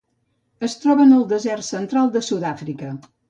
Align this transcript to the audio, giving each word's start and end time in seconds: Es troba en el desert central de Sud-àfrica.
Es 0.67 0.75
troba 0.85 1.03
en 1.09 1.13
el 1.17 1.27
desert 1.35 1.67
central 1.69 2.11
de 2.17 2.25
Sud-àfrica. 2.31 2.93